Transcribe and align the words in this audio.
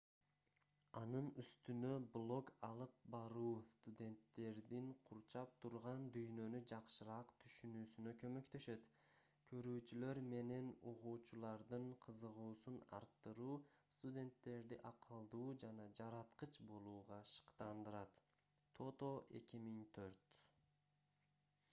анын 0.99 1.25
үстүнө 1.41 1.89
блог 2.13 2.47
алып 2.67 2.93
баруу 3.15 3.49
студенттердин 3.73 4.85
курчап 5.09 5.51
турган 5.65 6.07
дүйнөнү 6.15 6.61
жакшыраак 6.71 7.35
түшүнүүсүнө 7.43 8.13
көмөктөшөт". 8.23 8.89
көрүүчүлөр 9.51 10.21
менен 10.31 10.71
угуучулардын 10.93 11.85
кызыгуусун 12.07 12.79
арттыруу– 13.01 13.57
студенттерди 13.99 14.81
акылдуу 14.93 15.47
жана 15.65 15.89
жараткыч 16.01 16.61
болууга 16.71 17.19
шыктандырат 17.35 18.25
тото 18.81 19.15
2004 19.41 20.11